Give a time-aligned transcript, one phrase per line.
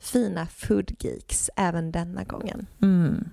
[0.00, 2.66] fina foodgeeks även denna gången.
[2.82, 3.28] Mm.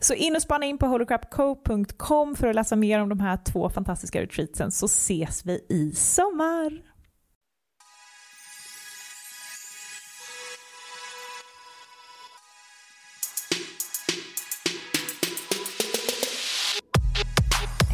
[0.00, 3.70] Så in och spana in på holocrapco.com för att läsa mer om de här två
[3.70, 6.92] fantastiska retreatsen så ses vi i sommar.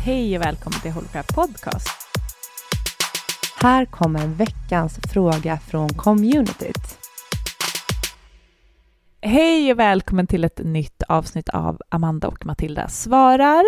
[0.04, 1.88] Hej och välkommen till Holocrap Podcast.
[3.56, 7.07] Här kommer veckans fråga från communityt.
[9.20, 13.64] Hej och välkommen till ett nytt avsnitt av Amanda och Matilda svarar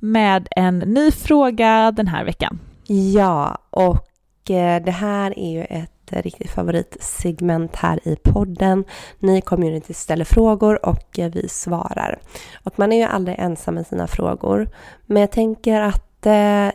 [0.00, 2.58] med en ny fråga den här veckan.
[2.86, 8.84] Ja, och eh, det här är ju ett eh, riktigt favoritsegment här i podden.
[9.18, 12.18] Ni community ställer frågor och eh, vi svarar.
[12.64, 14.68] Och man är ju aldrig ensam med sina frågor.
[15.06, 16.02] Men jag tänker att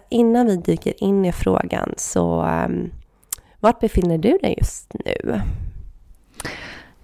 [0.10, 2.92] innan vi dyker in i frågan så ehm,
[3.60, 5.42] vart befinner du dig just nu?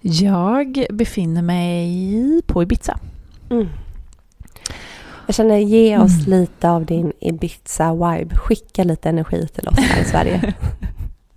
[0.00, 2.98] Jag befinner mig på Ibiza.
[3.50, 3.68] Mm.
[5.26, 6.40] Jag känner, ge oss mm.
[6.40, 8.36] lite av din Ibiza-vibe.
[8.36, 10.54] Skicka lite energi till oss här i Sverige.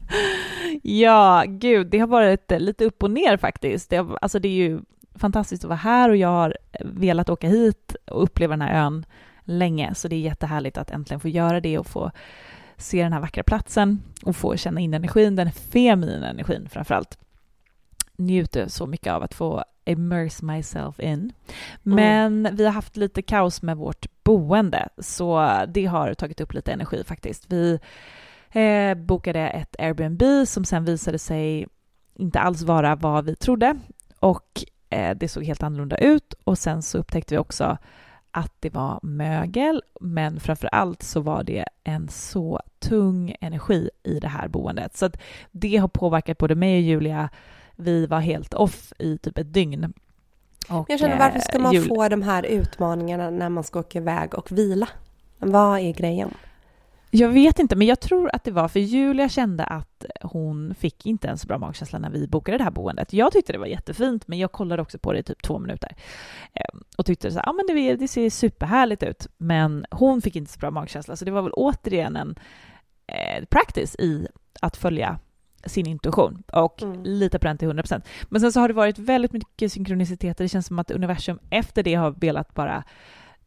[0.82, 3.90] ja, gud, det har varit lite upp och ner faktiskt.
[3.90, 4.82] Det, har, alltså det är ju
[5.16, 9.06] fantastiskt att vara här och jag har velat åka hit och uppleva den här ön
[9.44, 12.12] länge, så det är jättehärligt att äntligen få göra det och få
[12.78, 17.18] se den här vackra platsen och få känna in energin, den feminina energin framför allt
[18.26, 21.10] njuter så mycket av att få immerse myself in.
[21.10, 21.34] Mm.
[21.84, 22.56] Men mm.
[22.56, 27.04] vi har haft lite kaos med vårt boende, så det har tagit upp lite energi
[27.04, 27.46] faktiskt.
[27.52, 27.80] Vi
[28.52, 31.68] eh, bokade ett Airbnb som sen visade sig
[32.16, 33.80] inte alls vara vad vi trodde
[34.20, 37.78] och eh, det såg helt annorlunda ut och sen så upptäckte vi också
[38.32, 44.20] att det var mögel, men framför allt så var det en så tung energi i
[44.20, 44.98] det här boendet.
[44.98, 45.18] Så att
[45.52, 47.30] det har påverkat både mig och Julia
[47.82, 49.94] vi var helt off i typ ett dygn.
[50.70, 51.88] Och, jag känner, varför ska man jul...
[51.88, 54.88] få de här utmaningarna när man ska åka iväg och vila?
[55.38, 56.34] Vad är grejen?
[57.14, 61.06] Jag vet inte, men jag tror att det var för Julia kände att hon fick
[61.06, 63.14] inte ens bra magkänsla när vi bokade det här boendet.
[63.14, 65.96] Jag tyckte det var jättefint, men jag kollade också på det i typ två minuter
[66.54, 70.36] ehm, och tyckte så här, ja men det, det ser superhärligt ut, men hon fick
[70.36, 72.36] inte så bra magkänsla, så det var väl återigen en
[73.08, 74.28] eh, practice i
[74.62, 75.20] att följa
[75.66, 77.04] sin intuition och mm.
[77.04, 78.02] lita på den till 100%.
[78.30, 80.44] Men sen så har det varit väldigt mycket synkroniciteter.
[80.44, 82.84] Det känns som att universum efter det har velat bara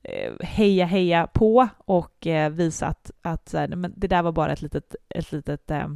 [0.02, 4.62] eh, heja, heja på och eh, visa att, att men det där var bara ett
[4.62, 5.88] litet, ett litet eh,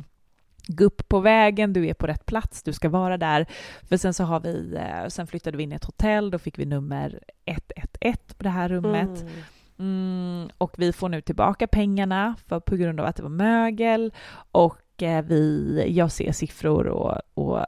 [0.68, 3.46] gupp på vägen, du är på rätt plats, du ska vara där.
[3.88, 6.58] För sen så har vi, eh, sen flyttade vi in i ett hotell, då fick
[6.58, 9.20] vi nummer 111 på det här rummet.
[9.20, 9.32] Mm.
[9.78, 14.12] Mm, och vi får nu tillbaka pengarna för, på grund av att det var mögel
[14.52, 17.64] och vi, jag ser siffror och, och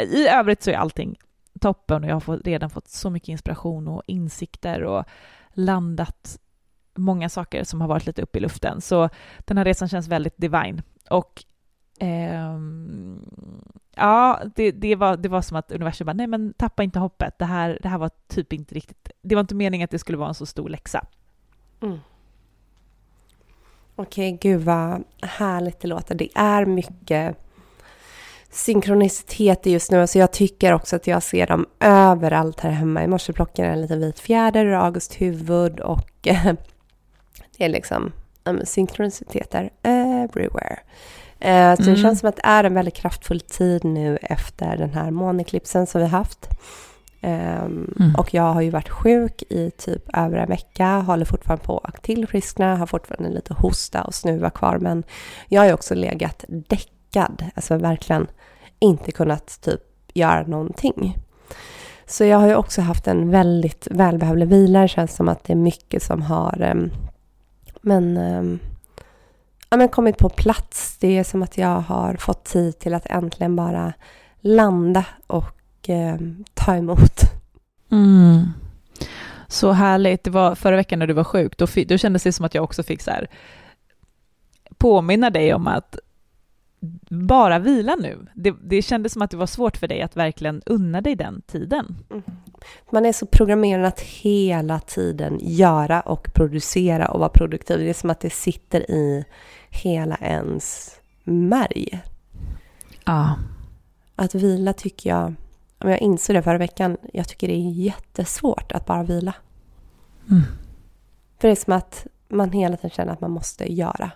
[0.00, 1.18] i övrigt så är allting
[1.60, 5.04] toppen och jag har fått, redan fått så mycket inspiration och insikter och
[5.52, 6.38] landat
[6.94, 8.80] många saker som har varit lite uppe i luften.
[8.80, 10.82] Så den här resan känns väldigt divine.
[11.10, 11.44] Och
[12.00, 12.58] eh,
[13.94, 17.38] ja, det, det, var, det var som att universum bara, nej men tappa inte hoppet.
[17.38, 20.18] Det här, det här var typ inte riktigt, det var inte meningen att det skulle
[20.18, 21.06] vara en så stor läxa.
[21.80, 21.98] Mm.
[24.00, 26.14] Okej, okay, gud vad härligt det låter.
[26.14, 27.36] Det är mycket
[28.50, 30.00] synkronicitet just nu.
[30.00, 33.04] Alltså jag tycker också att jag ser dem överallt här hemma.
[33.04, 36.08] I morse plockade jag en liten vit fjäder ur August huvud och
[37.56, 38.12] det är liksom
[38.44, 40.78] um, synkroniciteter everywhere.
[41.44, 41.94] Uh, så mm.
[41.94, 45.86] det känns som att det är en väldigt kraftfull tid nu efter den här måneklipsen
[45.86, 46.48] som vi haft.
[47.22, 48.14] Um, mm.
[48.18, 52.02] Och jag har ju varit sjuk i typ över en vecka, håller fortfarande på att
[52.02, 55.02] tillfriskna, har fortfarande lite hosta och snuva kvar, men
[55.48, 58.26] jag har ju också legat däckad, alltså verkligen
[58.78, 59.80] inte kunnat typ
[60.14, 61.16] göra någonting.
[62.06, 64.82] Så jag har ju också haft en väldigt välbehövlig vila.
[64.82, 66.90] Det känns som att det är mycket som har um,
[67.82, 68.58] men, um,
[69.70, 70.96] ja, men kommit på plats.
[71.00, 73.92] Det är som att jag har fått tid till att äntligen bara
[74.40, 76.16] landa och eh,
[76.54, 77.20] ta emot.
[77.90, 78.52] Mm.
[79.48, 80.24] Så härligt.
[80.24, 82.64] Det var förra veckan när du var sjuk, då, då kändes det som att jag
[82.64, 83.28] också fick så här,
[84.76, 85.98] påminna dig om att
[87.10, 88.26] bara vila nu.
[88.34, 91.42] Det, det kändes som att det var svårt för dig att verkligen unna dig den
[91.46, 91.96] tiden.
[92.10, 92.22] Mm.
[92.90, 97.78] Man är så programmerad att hela tiden göra och producera och vara produktiv.
[97.78, 99.24] Det är som att det sitter i
[99.70, 100.94] hela ens
[101.24, 102.00] märg.
[103.04, 103.34] Ja.
[104.16, 105.34] Att vila tycker jag
[105.78, 109.34] jag insåg det förra veckan, jag tycker det är jättesvårt att bara vila.
[110.30, 110.42] Mm.
[111.38, 114.10] För det är som att man hela tiden känner att man måste göra.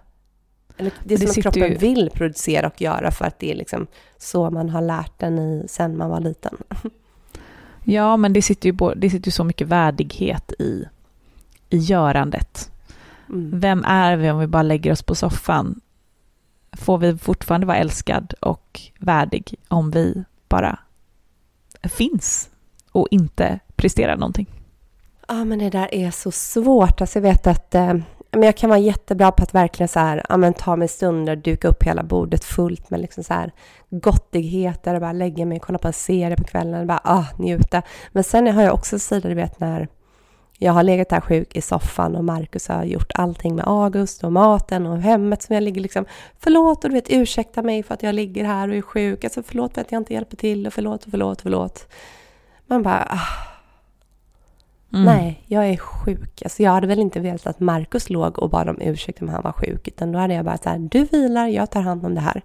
[0.76, 1.76] Eller det är som det att kroppen ju...
[1.76, 3.87] vill producera och göra för att det är liksom
[4.19, 6.56] så man har lärt den i sen man var liten.
[7.85, 10.85] Ja, men det sitter ju, det sitter ju så mycket värdighet i,
[11.70, 12.70] i görandet.
[13.29, 13.61] Mm.
[13.61, 15.81] Vem är vi om vi bara lägger oss på soffan?
[16.73, 20.79] Får vi fortfarande vara älskad och värdig om vi bara
[21.88, 22.50] finns
[22.93, 24.46] och inte presterar någonting.
[25.29, 27.00] Ja, men det där är så svårt.
[27.00, 27.94] Alltså jag vet att eh,
[28.32, 31.37] men jag kan vara jättebra på att verkligen så här, ja, men ta mig stunder,
[31.37, 33.52] duka upp hela bordet fullt med liksom så här
[33.90, 37.25] gottigheter och bara lägga mig och kolla på en serie på kvällen och bara ah,
[37.38, 37.82] njuta.
[38.12, 39.88] Men sen har jag också sidor, du vet när
[40.62, 44.32] jag har legat där sjuk i soffan och Markus har gjort allting med August och
[44.32, 46.05] maten och hemmet som jag ligger liksom
[46.41, 49.25] Förlåt och du vet ursäkta mig för att jag ligger här och är sjuk.
[49.25, 51.87] Alltså förlåt för att jag inte hjälper till och förlåt och förlåt och förlåt.
[52.67, 53.29] Man bara ah.
[54.93, 55.05] mm.
[55.05, 56.43] Nej, jag är sjuk.
[56.43, 59.42] Alltså jag hade väl inte velat att Markus låg och bad om ursäkt om han
[59.42, 59.88] var sjuk.
[59.88, 62.42] Utan då hade jag bara så här, du vilar, jag tar hand om det här.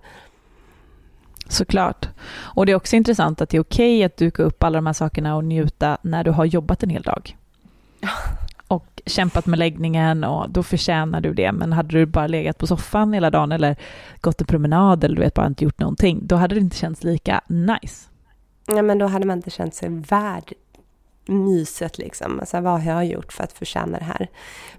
[1.50, 2.10] Såklart.
[2.30, 4.86] Och det är också intressant att det är okej okay att duka upp alla de
[4.86, 7.38] här sakerna och njuta när du har jobbat en hel dag
[8.68, 11.52] och kämpat med läggningen och då förtjänar du det.
[11.52, 13.76] Men hade du bara legat på soffan hela dagen eller
[14.22, 17.04] gått en promenad eller du vet bara inte gjort någonting, då hade det inte känts
[17.04, 18.10] lika nice.
[18.68, 20.54] Ja, men då hade man inte känt sig värd
[21.26, 22.40] myset liksom.
[22.40, 24.28] Alltså vad har jag gjort för att förtjäna det här?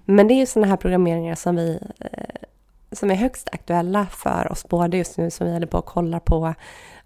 [0.05, 2.47] Men det är ju sådana här programmeringar som vi eh,
[2.91, 6.19] som är högst aktuella för oss båda just nu som vi håller på och kollar
[6.19, 6.53] på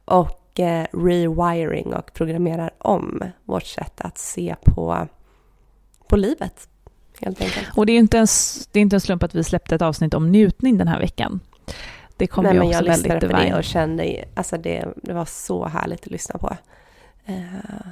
[0.05, 5.07] och eh, rewiring och programmerar om vårt sätt att se på
[6.13, 6.67] på livet.
[7.21, 7.67] Helt enkelt.
[7.75, 8.27] Och det är inte, en,
[8.71, 11.39] det är inte en slump att vi släppte ett avsnitt om njutning den här veckan.
[12.17, 15.13] Det kom Nej, ju också väldigt Jag lyssnade på det och kände, alltså det, det
[15.13, 16.57] var så härligt att lyssna på.
[17.29, 17.87] Uh,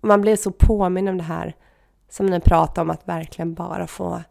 [0.00, 1.54] man blir så påminn om det här
[2.10, 4.22] som ni pratar om, att verkligen bara få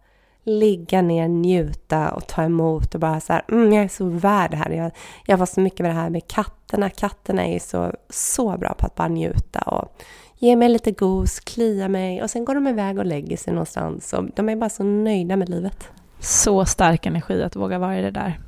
[0.44, 4.52] ligga ner, njuta och ta emot och bara så här, mm, jag är så värd
[4.52, 4.70] det här.
[4.70, 4.92] Jag,
[5.26, 6.90] jag var så mycket med det här med katterna.
[6.90, 10.02] Katterna är ju så, så bra på att bara njuta och
[10.38, 14.14] ge mig lite gos, klia mig och sen går de iväg och lägger sig någonstans.
[14.14, 15.90] Och de är bara så nöjda med livet.
[16.20, 18.40] Så stark energi att våga vara i det där.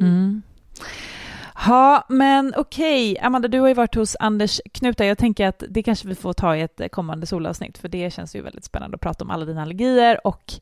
[0.00, 0.42] Mm.
[1.66, 3.12] Ja, men okej.
[3.12, 3.26] Okay.
[3.26, 5.06] Amanda, du har ju varit hos Anders Knuta.
[5.06, 8.36] Jag tänker att det kanske vi får ta i ett kommande solavsnitt, för det känns
[8.36, 10.52] ju väldigt spännande att prata om alla dina allergier och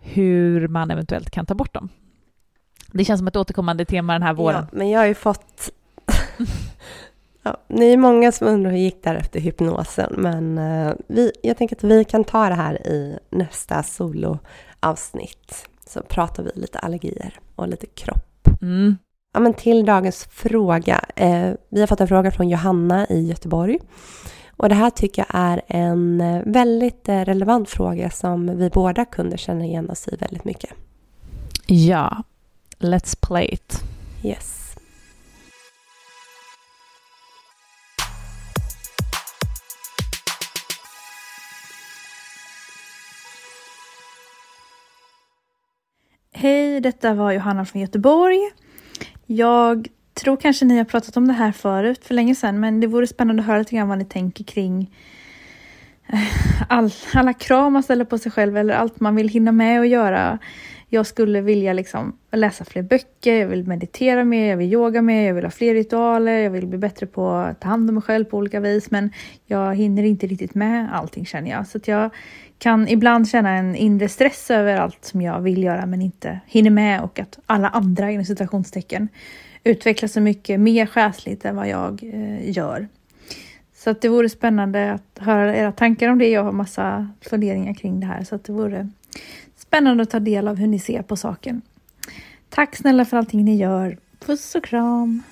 [0.00, 1.88] hur man eventuellt kan ta bort dem.
[2.92, 4.66] Det känns som ett återkommande tema den här våren.
[4.70, 5.70] Ja, men jag har ju fått...
[7.42, 11.32] ja, ni är många som undrar hur det gick där efter hypnosen, men uh, vi,
[11.42, 15.68] jag tänker att vi kan ta det här i nästa soloavsnitt.
[15.86, 18.48] Så pratar vi lite allergier och lite kropp.
[18.62, 18.96] Mm.
[19.32, 21.04] Ja, men till dagens fråga.
[21.16, 23.78] Eh, vi har fått en fråga från Johanna i Göteborg.
[24.56, 29.04] Och det här tycker jag är en eh, väldigt eh, relevant fråga som vi båda
[29.04, 30.70] kunde känna igen oss i väldigt mycket.
[31.66, 32.22] Ja,
[32.78, 33.82] let's play it.
[34.22, 34.59] Yes.
[46.42, 48.38] Hej, detta var Johanna från Göteborg.
[49.26, 52.86] Jag tror kanske ni har pratat om det här förut för länge sedan men det
[52.86, 54.96] vore spännande att höra lite grann vad ni tänker kring
[56.12, 56.18] eh,
[56.68, 59.88] all, alla krav man ställer på sig själv eller allt man vill hinna med att
[59.88, 60.38] göra.
[60.92, 65.26] Jag skulle vilja liksom läsa fler böcker, jag vill meditera mer, jag vill yoga mer,
[65.26, 68.02] jag vill ha fler ritualer, jag vill bli bättre på att ta hand om mig
[68.02, 69.10] själv på olika vis men
[69.46, 71.66] jag hinner inte riktigt med allting känner jag.
[71.66, 72.10] Så att jag
[72.58, 76.70] kan ibland känna en inre stress över allt som jag vill göra men inte hinner
[76.70, 79.08] med och att alla andra inom citationstecken
[79.64, 82.88] utvecklas så mycket mer själsligt än vad jag eh, gör.
[83.74, 86.28] Så att det vore spännande att höra era tankar om det.
[86.28, 88.88] Jag har massa funderingar kring det här så att det vore
[89.70, 91.62] spännande att ta del av hur ni ser på saken.
[92.48, 93.98] Tack snälla för allting ni gör.
[94.18, 95.22] Puss och kram!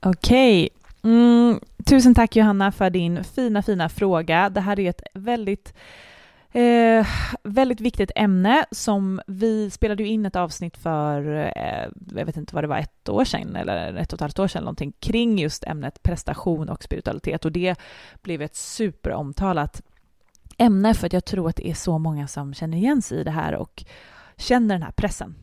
[0.00, 0.68] Okej.
[1.02, 4.50] Mm, tusen tack Johanna för din fina, fina fråga.
[4.50, 5.74] Det här är ett väldigt
[6.52, 7.06] Eh,
[7.42, 11.26] väldigt viktigt ämne som vi spelade ju in ett avsnitt för,
[11.56, 14.38] eh, jag vet inte vad det var, ett år sedan eller ett och ett halvt
[14.38, 17.80] år sedan någonting kring just ämnet prestation och spiritualitet och det
[18.22, 19.82] blev ett superomtalat
[20.58, 23.24] ämne för att jag tror att det är så många som känner igen sig i
[23.24, 23.84] det här och
[24.36, 25.34] känner den här pressen.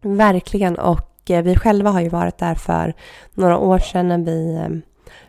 [0.00, 2.94] Verkligen och eh, vi själva har ju varit där för
[3.34, 4.68] några år sedan när vi eh,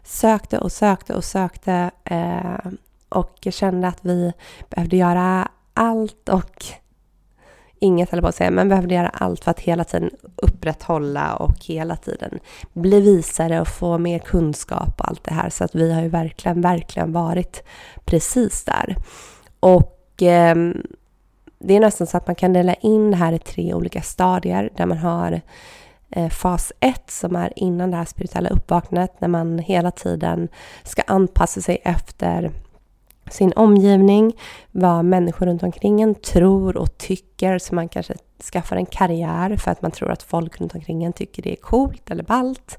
[0.04, 2.72] sökte och sökte och sökte eh,
[3.10, 4.34] och kände att vi
[4.70, 6.66] behövde göra allt och
[7.80, 11.66] inget eller på att säga, men behövde göra allt för att hela tiden upprätthålla och
[11.66, 12.40] hela tiden
[12.74, 15.50] bli visare och få mer kunskap och allt det här.
[15.50, 17.64] Så att vi har ju verkligen, verkligen varit
[18.06, 18.96] precis där.
[19.60, 20.56] Och eh,
[21.60, 24.70] det är nästan så att man kan dela in det här i tre olika stadier
[24.76, 25.42] där man har
[26.10, 30.48] eh, fas 1 som är innan det här spirituella uppvaknandet när man hela tiden
[30.84, 32.52] ska anpassa sig efter
[33.30, 34.34] sin omgivning,
[34.72, 38.14] vad människor runt omkring en tror och tycker så man kanske
[38.54, 41.56] skaffar en karriär för att man tror att folk runt omkring en tycker det är
[41.56, 42.78] coolt eller ballt.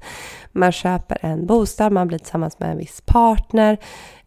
[0.51, 3.77] Man köper en bostad, man blir tillsammans med en viss partner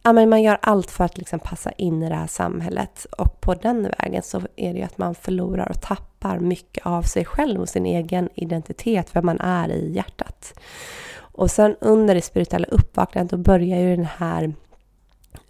[0.02, 3.06] ja, men man gör allt för att liksom passa in i det här samhället.
[3.18, 7.02] Och på den vägen så är det ju att man förlorar och tappar mycket av
[7.02, 10.54] sig själv och sin egen identitet, vem man är i hjärtat.
[11.14, 14.54] Och sen under det spirituella uppvaknandet då börjar ju den här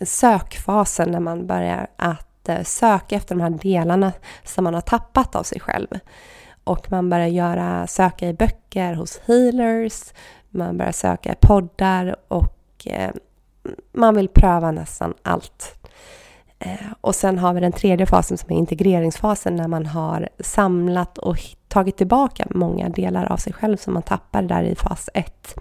[0.00, 4.12] sökfasen när man börjar att eh, söka efter de här delarna
[4.44, 5.88] som man har tappat av sig själv.
[6.64, 10.12] Och man börjar göra, söka i böcker hos healers,
[10.50, 13.10] man börjar söka i poddar och eh,
[13.92, 15.74] man vill pröva nästan allt.
[16.58, 21.18] Eh, och sen har vi den tredje fasen som är integreringsfasen när man har samlat
[21.18, 25.54] och tagit tillbaka många delar av sig själv som man tappade där i fas 1.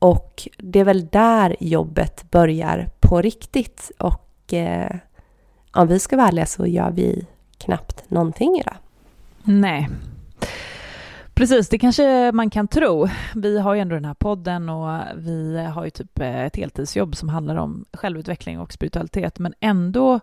[0.00, 3.90] Och det är väl där jobbet börjar på riktigt.
[3.98, 4.96] Och eh,
[5.72, 7.26] om vi ska vara ärliga så gör vi
[7.58, 8.76] knappt någonting idag.
[9.42, 9.88] Nej,
[11.40, 13.08] Precis, det kanske man kan tro.
[13.34, 17.28] Vi har ju ändå den här podden och vi har ju typ ett heltidsjobb som
[17.28, 20.20] handlar om självutveckling och spiritualitet, men ändå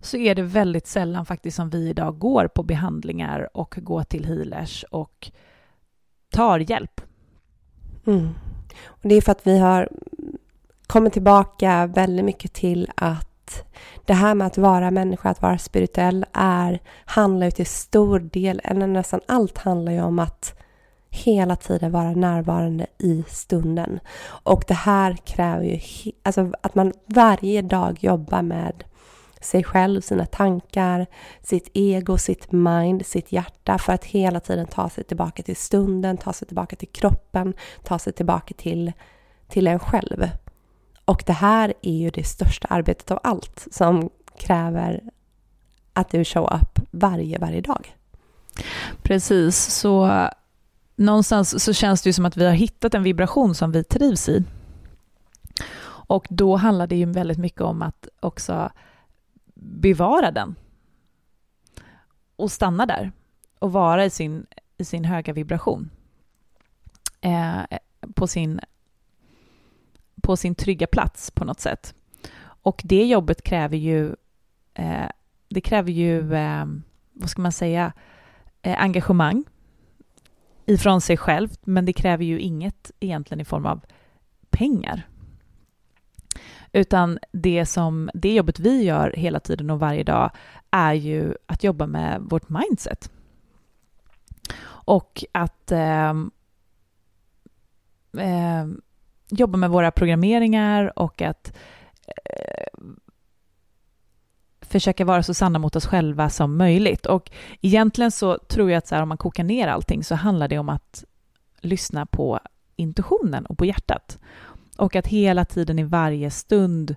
[0.00, 4.24] så är det väldigt sällan faktiskt som vi idag går på behandlingar och går till
[4.24, 5.30] healers och
[6.30, 7.00] tar hjälp.
[8.06, 8.28] Mm.
[8.86, 9.88] Och det är för att vi har
[10.86, 13.64] kommit tillbaka väldigt mycket till att
[14.04, 18.60] det här med att vara människa, att vara spirituell, är, handlar ju till stor del,
[18.64, 20.58] eller nästan allt handlar ju om att
[21.10, 24.00] hela tiden vara närvarande i stunden.
[24.24, 25.80] Och det här kräver ju
[26.22, 28.84] alltså att man varje dag jobbar med
[29.42, 31.06] sig själv, sina tankar,
[31.42, 36.16] sitt ego, sitt mind, sitt hjärta för att hela tiden ta sig tillbaka till stunden,
[36.16, 38.92] ta sig tillbaka till kroppen, ta sig tillbaka till,
[39.48, 40.28] till en själv.
[41.04, 45.00] Och det här är ju det största arbetet av allt som kräver
[45.92, 47.96] att du show up varje, varje dag.
[49.02, 50.28] Precis, så
[50.96, 54.28] någonstans så känns det ju som att vi har hittat en vibration som vi trivs
[54.28, 54.44] i.
[55.84, 58.70] Och då handlar det ju väldigt mycket om att också
[59.62, 60.54] bevara den
[62.36, 63.12] och stanna där
[63.58, 65.90] och vara i sin, i sin höga vibration.
[67.20, 67.78] Eh,
[68.14, 68.60] på, sin,
[70.22, 71.94] på sin trygga plats på något sätt.
[72.42, 74.14] Och det jobbet kräver ju,
[74.74, 75.08] eh,
[75.48, 76.64] det kräver ju, eh,
[77.12, 77.92] vad ska man säga,
[78.62, 79.44] eh, engagemang
[80.66, 83.80] ifrån sig själv, men det kräver ju inget egentligen i form av
[84.50, 85.08] pengar.
[86.72, 90.30] Utan det, som, det jobbet vi gör hela tiden och varje dag
[90.70, 93.10] är ju att jobba med vårt mindset.
[94.64, 96.10] Och att eh,
[98.18, 98.66] eh,
[99.30, 101.56] jobba med våra programmeringar och att
[102.06, 102.82] eh,
[104.60, 107.06] försöka vara så sanna mot oss själva som möjligt.
[107.06, 110.48] Och egentligen så tror jag att så här, om man kokar ner allting så handlar
[110.48, 111.04] det om att
[111.60, 112.40] lyssna på
[112.76, 114.18] intuitionen och på hjärtat.
[114.76, 116.96] Och att hela tiden i varje stund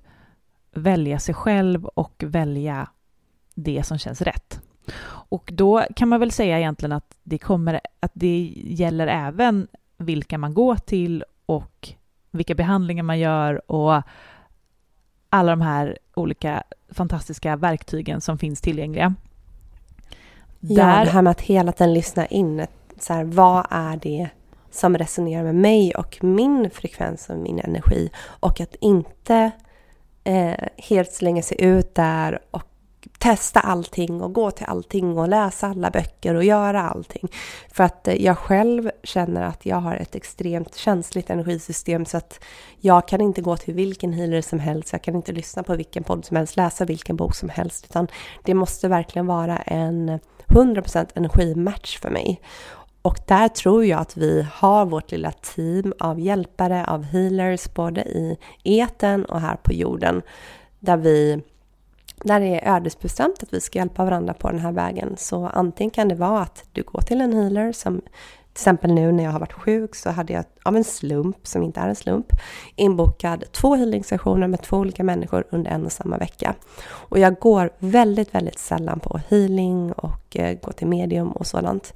[0.72, 2.90] välja sig själv och välja
[3.56, 4.62] det som känns rätt.
[5.08, 9.68] Och då kan man väl säga egentligen att det, kommer, att det gäller även
[9.98, 11.94] vilka man går till och
[12.32, 14.02] vilka behandlingar man gör och
[15.30, 19.16] alla de här olika fantastiska verktygen som finns tillgängliga.
[20.60, 21.06] Ja, Där...
[21.06, 22.66] det här med att hela tiden lyssna in.
[23.00, 24.30] Så här, vad är det
[24.76, 29.52] som resonerar med mig och min frekvens och min energi och att inte
[30.24, 32.64] eh, helt slänga sig ut där och
[33.20, 37.28] testa allting och gå till allting och läsa alla böcker och göra allting.
[37.72, 42.40] För att eh, jag själv känner att jag har ett extremt känsligt energisystem så att
[42.80, 46.04] jag kan inte gå till vilken healer som helst, jag kan inte lyssna på vilken
[46.04, 48.08] podd som helst, läsa vilken bok som helst, utan
[48.44, 52.42] det måste verkligen vara en 100% energimatch för mig.
[53.06, 58.02] Och där tror jag att vi har vårt lilla team av hjälpare, av healers, både
[58.02, 60.22] i eten och här på jorden,
[60.80, 61.42] där vi
[62.24, 65.16] där det är ödesbestämt att vi ska hjälpa varandra på den här vägen.
[65.18, 68.02] Så antingen kan det vara att du går till en healer som
[68.56, 71.64] till exempel nu när jag har varit sjuk så hade jag av en slump, som
[71.64, 72.28] inte är en slump,
[72.76, 76.56] inbokad två healingsessioner med två olika människor under en och samma vecka.
[76.86, 81.94] Och jag går väldigt, väldigt sällan på healing och eh, går till medium och sådant.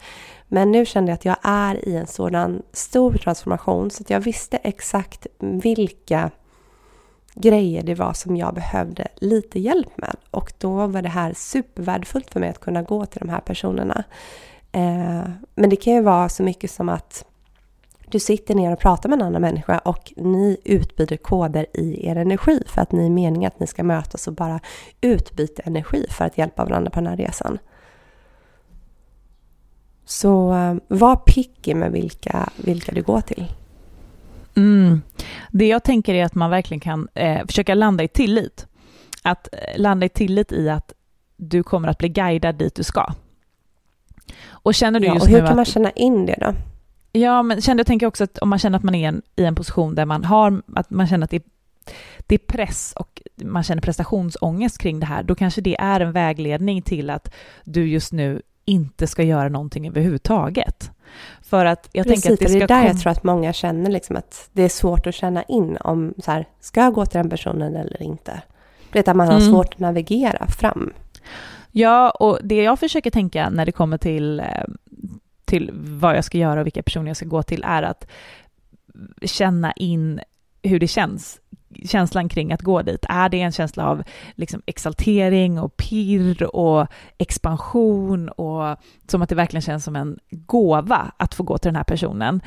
[0.47, 4.19] Men nu kände jag att jag är i en sådan stor transformation så att jag
[4.19, 6.31] visste exakt vilka
[7.33, 10.15] grejer det var som jag behövde lite hjälp med.
[10.31, 14.03] Och då var det här supervärdefullt för mig att kunna gå till de här personerna.
[14.71, 15.23] Eh,
[15.55, 17.25] men det kan ju vara så mycket som att
[18.11, 22.15] du sitter ner och pratar med en annan människa och ni utbyter koder i er
[22.15, 24.59] energi för att ni är meningen att ni ska mötas och bara
[25.01, 27.57] utbyta energi för att hjälpa varandra på den här resan.
[30.05, 33.45] Så eh, var picky med vilka, vilka du går till.
[34.55, 35.01] Mm.
[35.51, 38.67] Det jag tänker är att man verkligen kan eh, försöka landa i tillit.
[39.23, 40.93] Att eh, landa i tillit i att
[41.37, 43.13] du kommer att bli guidad dit du ska.
[44.49, 46.53] Och känner du ja, just och hur kan man känna in det då?
[47.11, 49.43] Ja, men känner, jag tänker också att om man känner att man är en, i
[49.43, 51.43] en position där man har, att man känner att det är,
[52.27, 56.11] det är press och man känner prestationsångest kring det här, då kanske det är en
[56.11, 60.91] vägledning till att du just nu inte ska göra någonting överhuvudtaget.
[61.41, 63.91] För att jag Precis, tänker att det, det är där jag tror att många känner
[63.91, 67.17] liksom att det är svårt att känna in om så här, ska jag gå till
[67.17, 68.41] den personen eller inte?
[68.91, 69.51] Det är att man har mm.
[69.51, 70.93] svårt att navigera fram.
[71.71, 74.45] Ja, och det jag försöker tänka när det kommer till, eh,
[75.45, 78.07] till vad jag ska göra och vilka personer jag ska gå till är att
[79.21, 80.19] känna in
[80.63, 81.39] hur det känns
[81.85, 83.05] känslan kring att gå dit?
[83.09, 84.03] Är det en känsla av
[84.35, 88.77] liksom exaltering och pirr och expansion och
[89.07, 92.41] som att det verkligen känns som en gåva att få gå till den här personen?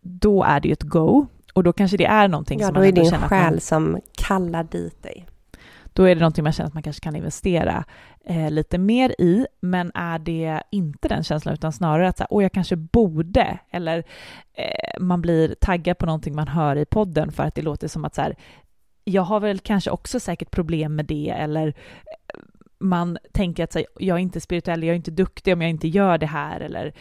[0.00, 2.84] Då är det ju ett go och då kanske det är någonting ja, som man
[2.84, 5.26] Ja, då är det en själ som kallar dit dig.
[5.96, 7.84] Då är det någonting man känner att man kanske kan investera
[8.24, 12.28] eh, lite mer i, men är det inte den känslan utan snarare att så här,
[12.30, 14.04] Åh, jag kanske borde, eller
[14.54, 18.04] eh, man blir taggad på någonting man hör i podden för att det låter som
[18.04, 18.36] att så här,
[19.04, 22.40] jag har väl kanske också säkert problem med det, eller eh,
[22.78, 25.70] man tänker att så här, jag är inte spirituell, jag är inte duktig om jag
[25.70, 26.92] inte gör det här, eller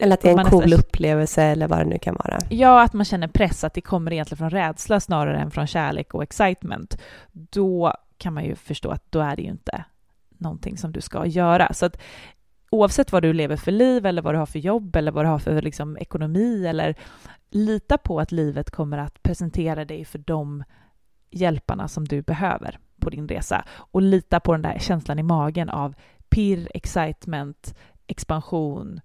[0.00, 0.80] eller att det är en cool nästan...
[0.80, 2.38] upplevelse eller vad det nu kan vara.
[2.48, 6.14] Ja, att man känner press, att det kommer egentligen från rädsla snarare än från kärlek
[6.14, 6.98] och excitement.
[7.32, 9.84] Då kan man ju förstå att då är det ju inte
[10.38, 11.72] någonting som du ska göra.
[11.72, 12.00] Så att
[12.70, 15.28] oavsett vad du lever för liv eller vad du har för jobb eller vad du
[15.28, 16.94] har för liksom, ekonomi eller
[17.50, 20.64] lita på att livet kommer att presentera dig för de
[21.30, 25.68] hjälparna som du behöver på din resa och lita på den där känslan i magen
[25.68, 25.94] av
[26.28, 27.74] pirr, excitement,
[28.06, 29.00] expansion,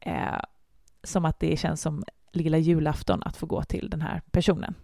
[0.00, 0.40] eh,
[1.02, 4.74] som att det känns som lilla julafton att få gå till den här personen.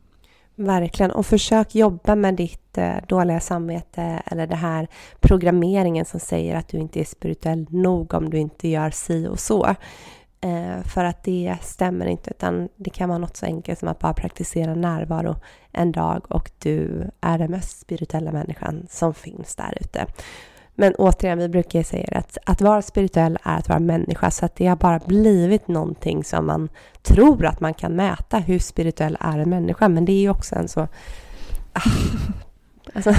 [0.57, 4.88] Verkligen, och försök jobba med ditt eh, dåliga samvete eller det här
[5.20, 9.40] programmeringen som säger att du inte är spirituell nog om du inte gör si och
[9.40, 9.74] så.
[10.40, 13.98] Eh, för att det stämmer inte, utan det kan vara något så enkelt som att
[13.98, 15.37] bara praktisera närvaro
[15.72, 20.07] en dag och du är den mest spirituella människan som finns där ute.
[20.75, 24.57] Men återigen, vi brukar säga att att vara spirituell är att vara människa, så att
[24.57, 26.69] det har bara blivit någonting som man
[27.03, 28.39] tror att man kan mäta.
[28.39, 29.89] Hur spirituell är en människa?
[29.89, 30.81] Men det är ju också en så...
[31.73, 31.91] Ah,
[32.95, 33.15] alltså,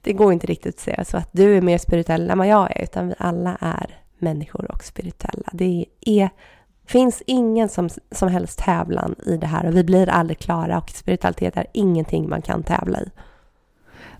[0.00, 2.76] det går inte riktigt att säga så att du är mer spirituell än vad jag
[2.76, 5.48] är, utan vi alla är människor och spirituella.
[5.52, 6.30] Det är,
[6.86, 10.90] finns ingen som, som helst tävlan i det här och vi blir aldrig klara och
[10.90, 13.10] spiritualitet är ingenting man kan tävla i.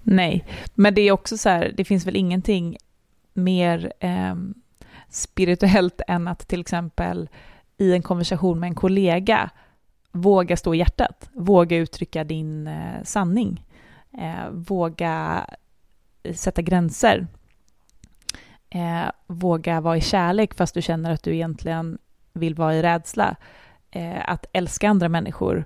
[0.04, 2.76] Nej, men det är också så här, det finns väl ingenting
[3.32, 4.34] mer eh,
[5.08, 7.28] spirituellt än att till exempel
[7.76, 9.50] i en konversation med en kollega
[10.12, 13.64] våga stå i hjärtat, våga uttrycka din eh, sanning,
[14.18, 15.46] eh, våga
[16.34, 17.26] sätta gränser,
[18.70, 21.98] eh, våga vara i kärlek fast du känner att du egentligen
[22.32, 23.36] vill vara i rädsla,
[23.90, 25.64] eh, att älska andra människor.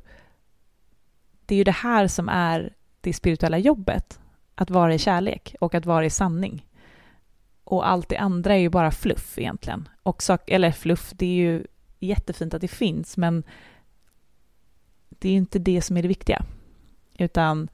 [1.47, 4.21] Det är ju det här som är det spirituella jobbet
[4.61, 6.67] att vara i kärlek och att vara i sanning.
[7.65, 9.89] Och allt det andra är ju bara fluff egentligen.
[10.03, 11.67] Och sak, eller fluff, det är ju
[11.99, 13.43] jättefint att det finns, men
[15.09, 16.45] det är ju inte det som är det viktiga.
[17.19, 17.69] Utan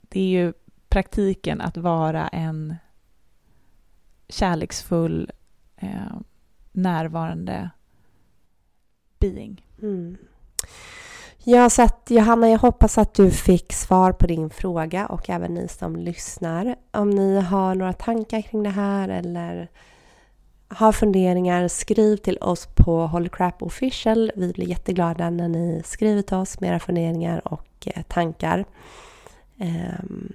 [0.00, 0.52] det är ju
[0.88, 2.76] praktiken att vara en
[4.28, 5.30] kärleksfull,
[5.76, 6.16] eh,
[6.72, 7.70] närvarande
[9.18, 9.66] being.
[9.82, 10.16] Mm.
[11.46, 15.54] Ja, så att Johanna, jag hoppas att du fick svar på din fråga och även
[15.54, 16.76] ni som lyssnar.
[16.90, 19.68] Om ni har några tankar kring det här eller
[20.68, 24.32] har funderingar, skriv till oss på Holy Crap Official.
[24.36, 28.64] Vi blir jätteglada när ni skriver till oss med era funderingar och eh, tankar.
[29.60, 30.32] Um.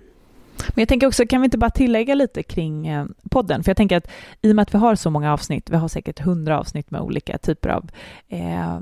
[0.68, 3.64] Men jag tänker också, kan vi inte bara tillägga lite kring eh, podden?
[3.64, 5.88] För jag tänker att i och med att vi har så många avsnitt, vi har
[5.88, 7.92] säkert hundra avsnitt med olika typer av
[8.28, 8.80] eh,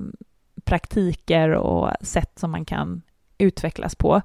[0.68, 3.02] praktiker och sätt som man kan
[3.38, 4.22] utvecklas på.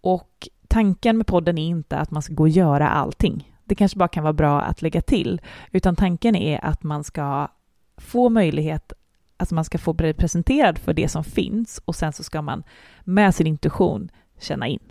[0.00, 3.52] Och tanken med podden är inte att man ska gå och göra allting.
[3.64, 5.40] Det kanske bara kan vara bra att lägga till,
[5.72, 7.48] utan tanken är att man ska
[7.96, 8.92] få möjlighet,
[9.36, 12.62] alltså man ska få bli presenterad för det som finns och sen så ska man
[13.04, 14.82] med sin intuition känna in.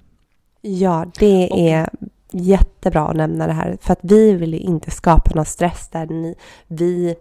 [0.62, 1.89] Ja, det är
[2.32, 6.06] jättebra att nämna det här, för att vi vill ju inte skapa någon stress där
[6.06, 6.36] ni,
[6.67, 7.15] vi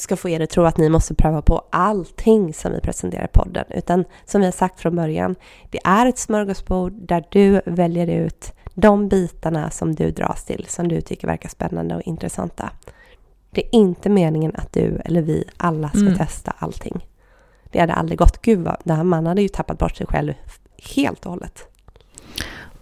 [0.00, 3.28] ska få er att tro att ni måste pröva på allting som vi presenterar i
[3.28, 3.64] podden.
[3.68, 5.36] Utan som vi har sagt från början,
[5.70, 10.88] det är ett smörgåsbord där du väljer ut de bitarna som du dras till, som
[10.88, 12.70] du tycker verkar spännande och intressanta.
[13.50, 16.16] Det är inte meningen att du eller vi alla ska mm.
[16.16, 17.06] testa allting.
[17.70, 18.42] Det hade aldrig gått.
[18.42, 20.32] Gud vad, man hade ju tappat bort sig själv
[20.96, 21.66] helt och hållet.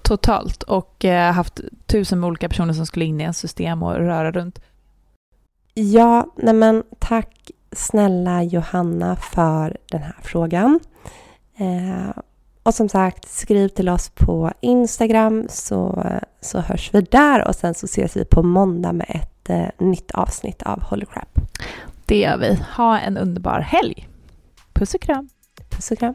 [0.02, 4.32] Totalt och eh, haft tusen olika personer som skulle in i en system och röra
[4.32, 4.60] runt.
[5.80, 10.80] Ja, nej men tack snälla Johanna för den här frågan.
[11.56, 12.18] Eh,
[12.62, 16.04] och som sagt, skriv till oss på Instagram så,
[16.40, 20.10] så hörs vi där och sen så ses vi på måndag med ett eh, nytt
[20.10, 21.38] avsnitt av Holy Crap.
[22.06, 22.58] Det gör vi.
[22.76, 24.08] Ha en underbar helg.
[24.72, 25.28] Puss och kram.
[25.70, 26.14] Puss och kram.